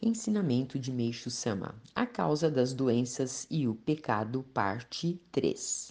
Ensinamento 0.00 0.78
de 0.78 0.92
Meixo 0.92 1.28
Sama: 1.28 1.74
A 1.92 2.06
causa 2.06 2.48
das 2.48 2.72
doenças 2.72 3.48
e 3.50 3.66
o 3.66 3.74
pecado, 3.74 4.44
parte 4.54 5.20
3. 5.32 5.90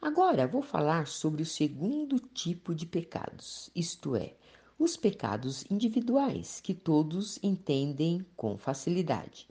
Agora 0.00 0.46
vou 0.46 0.62
falar 0.62 1.08
sobre 1.08 1.42
o 1.42 1.46
segundo 1.46 2.20
tipo 2.20 2.72
de 2.72 2.86
pecados, 2.86 3.68
isto 3.74 4.14
é, 4.14 4.34
os 4.78 4.96
pecados 4.96 5.64
individuais, 5.68 6.60
que 6.60 6.72
todos 6.72 7.36
entendem 7.42 8.24
com 8.36 8.56
facilidade. 8.56 9.48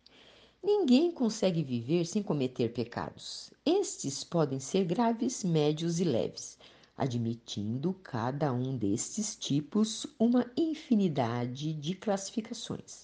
Ninguém 0.64 1.12
consegue 1.12 1.62
viver 1.62 2.05
sem 2.05 2.23
cometer 2.23 2.71
pecados. 2.71 3.52
Estes 3.66 4.23
podem 4.23 4.57
ser 4.62 4.86
graves, 4.86 5.44
médios 5.44 6.00
e 6.00 6.05
leves, 6.05 6.57
admitindo 6.96 7.94
cada 8.02 8.54
um 8.54 8.78
destes 8.78 9.36
tipos 9.36 10.07
uma 10.18 10.50
infinidade 10.55 11.73
de 11.73 11.94
classificações. 11.94 13.04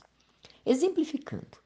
Exemplificando, 0.64 1.58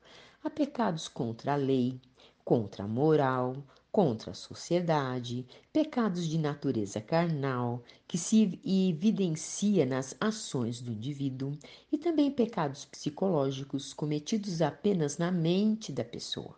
há 0.41 0.49
pecados 0.49 1.09
contra 1.09 1.53
a 1.53 1.57
lei, 1.57 1.99
contra 2.45 2.85
a 2.85 2.87
moral, 2.87 3.57
contra 3.91 4.31
a 4.31 4.33
sociedade, 4.33 5.45
pecados 5.73 6.27
de 6.27 6.37
natureza 6.37 7.01
carnal, 7.01 7.83
que 8.07 8.17
se 8.17 8.59
evidencia 8.65 9.85
nas 9.85 10.15
ações 10.19 10.79
do 10.79 10.91
indivíduo, 10.91 11.57
e 11.91 11.97
também 11.97 12.31
pecados 12.31 12.85
psicológicos 12.85 13.93
cometidos 13.93 14.61
apenas 14.61 15.17
na 15.17 15.29
mente 15.29 15.91
da 15.91 16.03
pessoa. 16.03 16.55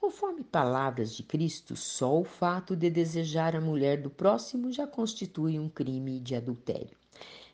Conforme 0.00 0.42
palavras 0.42 1.14
de 1.14 1.22
Cristo, 1.22 1.76
só 1.76 2.18
o 2.18 2.24
fato 2.24 2.74
de 2.74 2.90
desejar 2.90 3.54
a 3.54 3.60
mulher 3.60 4.00
do 4.00 4.10
próximo 4.10 4.72
já 4.72 4.86
constitui 4.86 5.58
um 5.58 5.68
crime 5.68 6.18
de 6.18 6.34
adultério. 6.34 6.96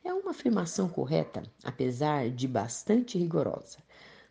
É 0.05 0.12
uma 0.14 0.30
afirmação 0.30 0.88
correta, 0.88 1.42
apesar 1.64 2.30
de 2.30 2.46
bastante 2.46 3.19
rigorosa. 3.19 3.85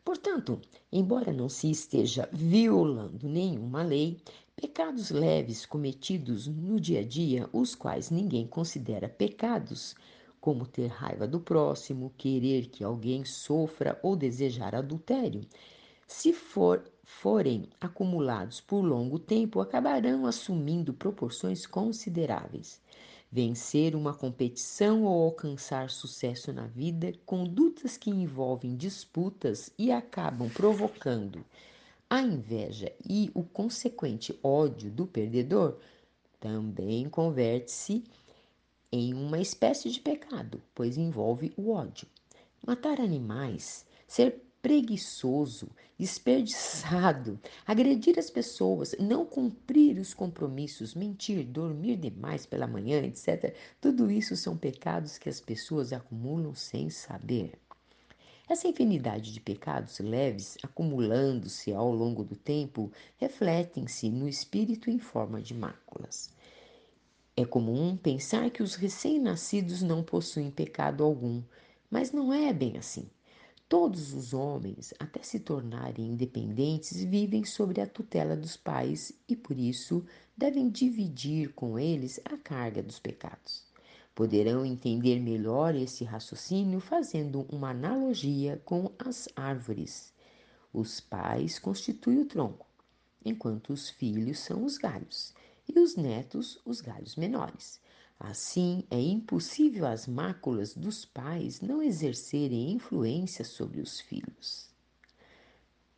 Portanto, 0.05 0.61
embora 0.91 1.33
não 1.33 1.49
se 1.49 1.69
esteja 1.71 2.29
violando 2.31 3.27
nenhuma 3.27 3.81
lei, 3.81 4.21
pecados 4.55 5.09
leves 5.09 5.65
cometidos 5.65 6.45
no 6.45 6.79
dia 6.79 6.99
a 6.99 7.03
dia, 7.03 7.49
os 7.51 7.73
quais 7.73 8.11
ninguém 8.11 8.45
considera 8.45 9.09
pecados, 9.09 9.95
como 10.39 10.67
ter 10.67 10.89
raiva 10.89 11.27
do 11.27 11.39
próximo, 11.39 12.13
querer 12.15 12.67
que 12.67 12.83
alguém 12.83 13.25
sofra 13.25 13.99
ou 14.03 14.15
desejar 14.15 14.75
adultério, 14.75 15.41
se 16.07 16.31
for, 16.31 16.83
forem 17.03 17.67
acumulados 17.81 18.61
por 18.61 18.81
longo 18.81 19.17
tempo, 19.17 19.59
acabarão 19.59 20.27
assumindo 20.27 20.93
proporções 20.93 21.65
consideráveis 21.65 22.79
vencer 23.31 23.95
uma 23.95 24.13
competição 24.13 25.03
ou 25.03 25.25
alcançar 25.25 25.89
sucesso 25.89 26.53
na 26.53 26.67
vida, 26.67 27.13
condutas 27.25 27.97
que 27.97 28.09
envolvem 28.09 28.75
disputas 28.75 29.71
e 29.77 29.91
acabam 29.91 30.49
provocando 30.49 31.43
a 32.09 32.21
inveja 32.21 32.91
e 33.07 33.31
o 33.33 33.43
consequente 33.43 34.37
ódio 34.43 34.91
do 34.91 35.07
perdedor, 35.07 35.77
também 36.39 37.09
converte-se 37.09 38.03
em 38.91 39.13
uma 39.13 39.39
espécie 39.39 39.89
de 39.89 39.99
pecado, 39.99 40.61
pois 40.73 40.97
envolve 40.97 41.51
o 41.57 41.71
ódio. 41.71 42.07
Matar 42.65 42.99
animais, 43.01 43.85
ser 44.07 44.41
preguiçoso, 44.65 45.69
desperdiçado, 45.95 47.39
agredir 47.67 48.17
as 48.17 48.31
pessoas, 48.31 48.95
não 48.99 49.23
cumprir 49.23 49.99
os 49.99 50.11
compromissos, 50.11 50.95
mentir, 50.95 51.45
dormir 51.45 51.97
demais 51.97 52.47
pela 52.47 52.65
manhã, 52.65 53.03
etc. 53.03 53.55
Tudo 53.79 54.09
isso 54.09 54.35
são 54.35 54.57
pecados 54.57 55.19
que 55.19 55.29
as 55.29 55.39
pessoas 55.39 55.93
acumulam 55.93 56.55
sem 56.55 56.89
saber. 56.89 57.51
Essa 58.49 58.67
infinidade 58.67 59.31
de 59.31 59.39
pecados 59.39 59.99
leves, 59.99 60.57
acumulando-se 60.63 61.71
ao 61.71 61.93
longo 61.93 62.23
do 62.23 62.35
tempo, 62.35 62.91
refletem-se 63.17 64.09
no 64.09 64.27
espírito 64.27 64.89
em 64.89 64.97
forma 64.97 65.43
de 65.43 65.53
máculas. 65.53 66.33
É 67.37 67.45
comum 67.45 67.95
pensar 67.95 68.49
que 68.49 68.63
os 68.63 68.73
recém-nascidos 68.73 69.83
não 69.83 70.01
possuem 70.01 70.49
pecado 70.49 71.03
algum, 71.03 71.43
mas 71.87 72.11
não 72.11 72.33
é 72.33 72.51
bem 72.51 72.79
assim. 72.79 73.07
Todos 73.67 74.13
os 74.13 74.31
homens, 74.31 74.93
até 74.99 75.23
se 75.23 75.39
tornarem 75.39 76.09
independentes, 76.09 77.03
vivem 77.03 77.43
sob 77.43 77.81
a 77.81 77.87
tutela 77.87 78.37
dos 78.37 78.55
pais 78.55 79.11
e, 79.27 79.35
por 79.35 79.57
isso, 79.57 80.05
devem 80.37 80.69
dividir 80.69 81.51
com 81.53 81.79
eles 81.79 82.19
a 82.25 82.37
carga 82.37 82.83
dos 82.83 82.99
pecados. 82.99 83.65
Poderão 84.13 84.63
entender 84.63 85.19
melhor 85.19 85.73
esse 85.73 86.03
raciocínio 86.03 86.79
fazendo 86.79 87.47
uma 87.51 87.71
analogia 87.71 88.61
com 88.63 88.91
as 88.99 89.27
árvores. 89.35 90.13
Os 90.71 90.99
pais 90.99 91.57
constituem 91.57 92.19
o 92.19 92.25
tronco, 92.25 92.67
enquanto 93.25 93.73
os 93.73 93.89
filhos 93.89 94.37
são 94.37 94.63
os 94.63 94.77
galhos 94.77 95.33
e 95.67 95.79
os 95.79 95.95
netos 95.95 96.61
os 96.63 96.81
galhos 96.81 97.15
menores. 97.15 97.81
Assim, 98.19 98.83
é 98.89 98.99
impossível 98.99 99.85
às 99.85 100.07
máculas 100.07 100.73
dos 100.73 101.05
pais 101.05 101.61
não 101.61 101.83
exercerem 101.83 102.71
influência 102.71 103.43
sobre 103.43 103.81
os 103.81 103.99
filhos. 103.99 104.69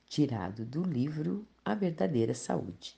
Tirado 0.09 0.65
do 0.65 0.83
livro 0.83 1.47
A 1.63 1.75
Verdadeira 1.75 2.33
Saúde. 2.33 2.97